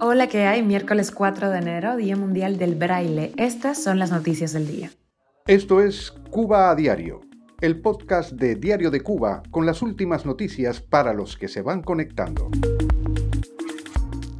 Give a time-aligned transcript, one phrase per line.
[0.00, 0.62] Hola, ¿qué hay?
[0.62, 3.32] Miércoles 4 de enero, Día Mundial del Braille.
[3.36, 4.90] Estas son las noticias del día.
[5.46, 7.22] Esto es Cuba a Diario,
[7.60, 11.82] el podcast de Diario de Cuba con las últimas noticias para los que se van
[11.82, 12.50] conectando.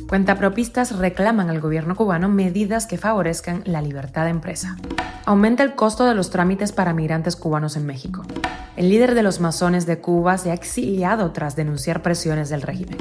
[0.09, 4.77] Cuentapropistas reclaman al gobierno cubano medidas que favorezcan la libertad de empresa.
[5.25, 8.23] Aumenta el costo de los trámites para migrantes cubanos en México.
[8.77, 12.99] El líder de los masones de Cuba se ha exiliado tras denunciar presiones del régimen.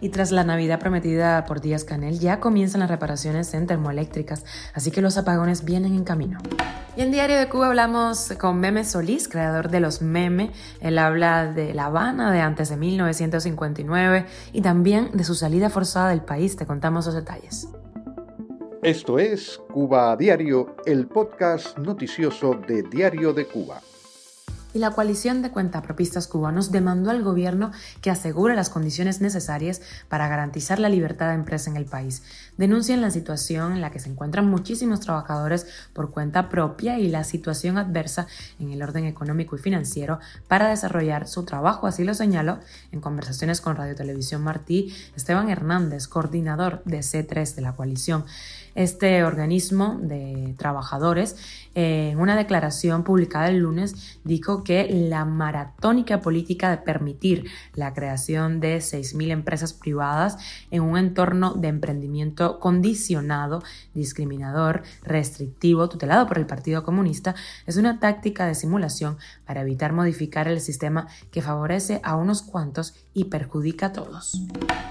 [0.00, 4.90] Y tras la Navidad prometida por Díaz Canel, ya comienzan las reparaciones en termoeléctricas, así
[4.90, 6.38] que los apagones vienen en camino.
[6.96, 10.50] Y en Diario de Cuba hablamos con Meme Solís, creador de los Meme.
[10.80, 16.10] Él habla de La Habana de antes de 1959 y también de su salida forzada
[16.10, 16.56] del país.
[16.56, 17.68] Te contamos los detalles.
[18.82, 23.80] Esto es Cuba Diario, el podcast noticioso de Diario de Cuba
[24.74, 30.28] y la coalición de cuentapropistas cubanos demandó al gobierno que asegure las condiciones necesarias para
[30.28, 32.22] garantizar la libertad de empresa en el país.
[32.56, 37.24] Denuncian la situación en la que se encuentran muchísimos trabajadores por cuenta propia y la
[37.24, 38.26] situación adversa
[38.58, 42.58] en el orden económico y financiero para desarrollar su trabajo, así lo señaló
[42.92, 48.24] en conversaciones con Radio Televisión Martí Esteban Hernández, coordinador de C3 de la coalición.
[48.74, 51.36] Este organismo de trabajadores,
[51.74, 58.60] en una declaración publicada el lunes, dijo que la maratónica política de permitir la creación
[58.60, 60.36] de 6.000 empresas privadas
[60.70, 63.62] en un entorno de emprendimiento condicionado,
[63.94, 67.34] discriminador, restrictivo, tutelado por el Partido Comunista,
[67.66, 72.94] es una táctica de simulación para evitar modificar el sistema que favorece a unos cuantos
[73.14, 74.40] y perjudica a todos.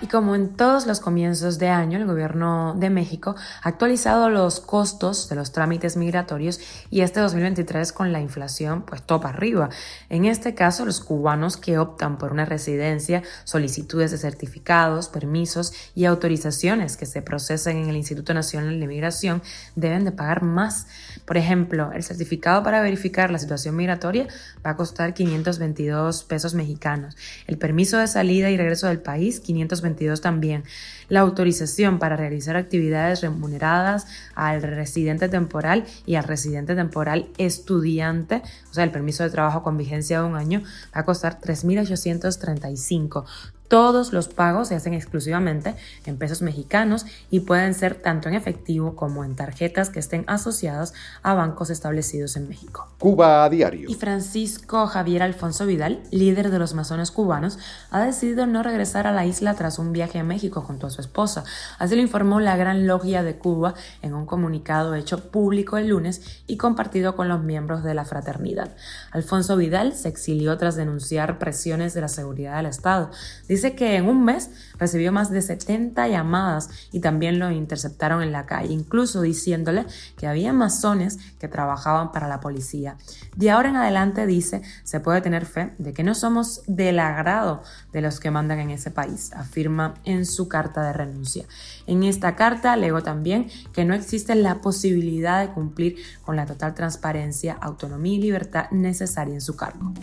[0.01, 3.35] Y como en todos los comienzos de año, el gobierno de México
[3.67, 9.29] actualizado los costos de los trámites migratorios y este 2023 con la inflación pues topa
[9.29, 9.69] arriba.
[10.09, 16.05] En este caso, los cubanos que optan por una residencia, solicitudes de certificados, permisos y
[16.05, 19.41] autorizaciones que se procesen en el Instituto Nacional de Migración
[19.75, 20.87] deben de pagar más.
[21.25, 24.27] Por ejemplo, el certificado para verificar la situación migratoria
[24.65, 27.17] va a costar 522 pesos mexicanos.
[27.47, 30.63] El permiso de salida y regreso del país, 522 también.
[31.09, 38.73] La autorización para realizar actividades remuneradas al residente temporal y al residente temporal estudiante, o
[38.73, 40.61] sea, el permiso de trabajo con vigencia de un año,
[40.95, 43.25] va a costar 3.835.
[43.67, 48.95] Todos los pagos se hacen exclusivamente en pesos mexicanos y pueden ser tanto en efectivo
[48.95, 52.87] como en tarjetas que estén asociadas a bancos establecidos en México.
[52.97, 53.89] Cuba a diario.
[53.89, 57.59] Y Francisco Javier Alfonso Vidal, líder de los masones cubanos,
[57.91, 61.01] ha decidido no regresar a la isla tras un viaje a México junto a su
[61.01, 61.43] esposa.
[61.77, 66.43] Así lo informó la Gran Logia de Cuba en un comunicado hecho público el lunes
[66.47, 68.75] y compartido con los miembros de la fraternidad.
[69.11, 73.11] Alfonso Vidal se exilió tras denunciar presiones de la seguridad del Estado.
[73.47, 78.31] Dice que en un mes recibió más de 70 llamadas y también lo interceptaron en
[78.31, 79.85] la calle, incluso diciéndole
[80.17, 82.97] que había masones que trabajaban para la policía.
[83.35, 87.61] De ahora en adelante, dice, se puede tener fe de que no somos del agrado
[87.91, 91.45] de los que mandan en ese país, afirma en su carta de renuncia.
[91.85, 96.73] En esta carta alegó también que no existe la posibilidad de cumplir con la total
[96.73, 99.93] transparencia, autonomía y libertad necesaria en su cargo.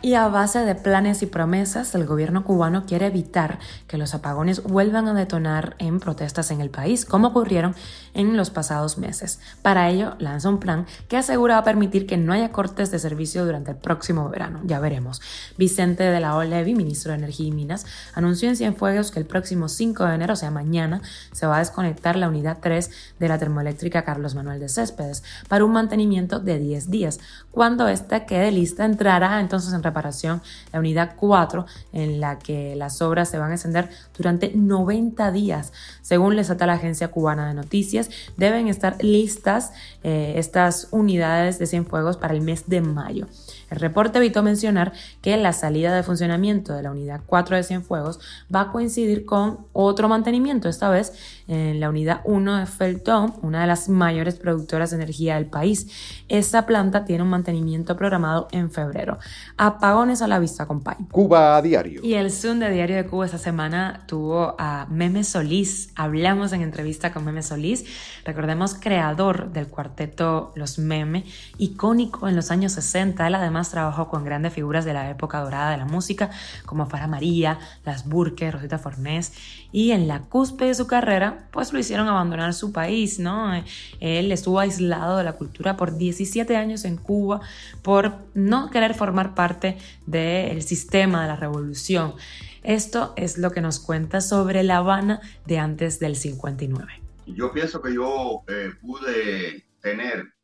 [0.00, 4.62] Y a base de planes y promesas, el gobierno cubano quiere evitar que los apagones
[4.62, 7.74] vuelvan a detonar en protestas en el país, como ocurrieron
[8.14, 9.40] en los pasados meses.
[9.62, 12.98] Para ello, lanza un plan que asegura va a permitir que no haya cortes de
[12.98, 14.60] servicio durante el próximo verano.
[14.64, 15.20] Ya veremos.
[15.56, 19.68] Vicente de la Olevi, ministro de Energía y Minas, anunció en Cienfuegos que el próximo
[19.68, 21.00] 5 de enero, o sea mañana,
[21.32, 25.64] se va a desconectar la unidad 3 de la termoeléctrica Carlos Manuel de Céspedes para
[25.64, 27.20] un mantenimiento de 10 días.
[27.50, 30.42] Cuando esta quede lista, entrará entonces en reparación
[30.72, 35.74] la unidad 4, en la que las obras se van a extender durante 90 días.
[36.00, 39.72] Según les ata la agencia cubana de noticias, deben estar listas
[40.02, 43.26] eh, estas unidades de Cienfuegos para el mes de mayo.
[43.70, 48.20] El reporte evitó mencionar que la salida de funcionamiento de la unidad 4 de Cienfuegos
[48.54, 51.12] va a coincidir con otro mantenimiento, esta vez
[51.48, 55.88] en la unidad 1 de Felton, una de las mayores productoras de energía del país.
[56.28, 59.18] Esta planta tiene un mantenimiento programado en febrero.
[59.56, 61.06] Apagones a la vista, compañero.
[61.10, 62.00] Cuba a diario.
[62.04, 65.90] Y el Zoom de Diario de Cuba esta semana tuvo a Meme Solís.
[65.94, 67.84] Hablamos en entrevista con Meme Solís,
[68.24, 71.24] recordemos creador del cuarteto Los Meme,
[71.58, 73.26] icónico en los años 60.
[73.26, 76.30] Él además además trabajó con grandes figuras de la época dorada de la música,
[76.64, 79.32] como Fara María, Las Burke, Rosita Fornés,
[79.72, 83.52] y en la cúspide de su carrera, pues lo hicieron abandonar su país, ¿no?
[83.98, 87.40] Él estuvo aislado de la cultura por 17 años en Cuba
[87.82, 89.76] por no querer formar parte
[90.06, 92.14] del sistema de la revolución.
[92.62, 97.02] Esto es lo que nos cuenta sobre La Habana de antes del 59.
[97.26, 100.38] Yo pienso que yo eh, pude tener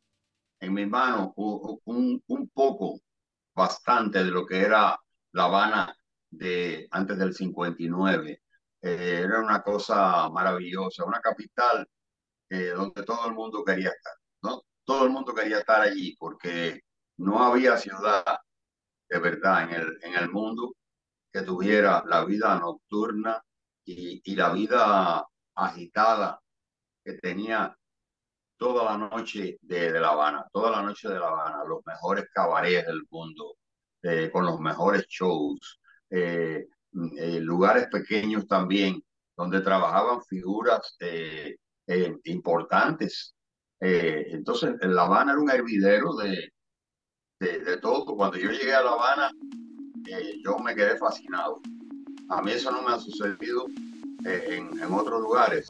[0.65, 2.99] en mis manos un, un, poco,
[3.55, 4.99] bastante de lo que era
[5.31, 5.95] La Habana
[6.29, 8.41] de antes del 59.
[8.81, 11.87] Eh, era una cosa maravillosa, una capital
[12.49, 14.13] eh, donde todo el mundo quería estar,
[14.43, 14.61] ¿no?
[14.83, 16.81] Todo el mundo quería estar allí porque
[17.17, 18.23] no había ciudad
[19.09, 20.75] de verdad en el, en el mundo
[21.31, 23.41] que tuviera la vida nocturna
[23.85, 25.25] y, y la vida
[25.55, 26.41] agitada
[27.03, 27.75] que tenía
[28.57, 32.25] toda la noche de, de, La Habana, toda la noche de La Habana, los mejores
[32.33, 33.57] cabarets del mundo,
[34.03, 35.79] eh, con los mejores shows,
[36.09, 36.67] eh,
[37.17, 39.03] eh, lugares pequeños también,
[39.35, 40.97] donde trabajaban figuras
[42.23, 43.35] importantes.
[43.79, 46.49] entonces, La Habana era un hervidero de,
[47.39, 48.15] de, de, todo.
[48.15, 49.31] Cuando yo llegué a La Habana,
[50.43, 51.61] yo me quedé fascinado.
[52.29, 53.65] A mí eso no me ha sucedido
[54.25, 55.69] en, otros lugares.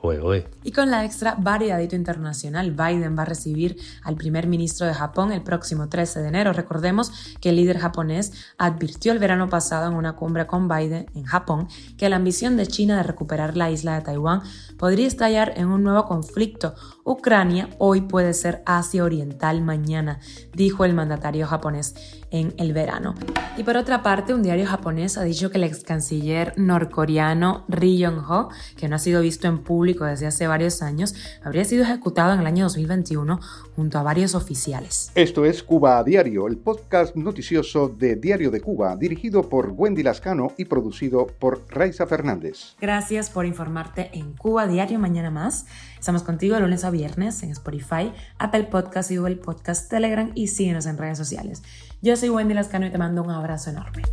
[0.64, 5.32] Y con la extra variadito internacional, Biden va a recibir al primer ministro de Japón
[5.32, 6.54] el próximo 13 de enero.
[6.54, 11.24] Recordemos que el líder japonés advirtió el verano pasado en una cumbre con Biden en
[11.24, 11.68] Japón
[11.98, 14.42] que la ambición de China de recuperar la isla de Taiwán
[14.78, 16.76] podría estallar en un nuevo conflicto.
[17.04, 20.20] Ucrania hoy puede ser Asia Oriental mañana,
[20.54, 21.96] dijo el mandatario japonés
[22.32, 23.16] en el verano.
[23.58, 27.98] Y por otra parte, un diario japonés ha dicho que el ex canciller norcoreano Ri
[27.98, 28.45] Yong-ho,
[28.78, 32.40] que no ha sido visto en público desde hace varios años, habría sido ejecutado en
[32.40, 33.40] el año 2021
[33.76, 35.12] junto a varios oficiales.
[35.16, 40.04] Esto es Cuba a Diario, el podcast noticioso de Diario de Cuba, dirigido por Wendy
[40.04, 42.76] Lascano y producido por Raiza Fernández.
[42.80, 45.66] Gracias por informarte en Cuba Diario mañana más.
[46.00, 50.48] Estamos contigo de lunes a viernes en Spotify, Apple Podcast y Google Podcast, Telegram y
[50.48, 51.64] síguenos en redes sociales.
[52.02, 54.04] Yo soy Wendy Lascano y te mando un abrazo enorme.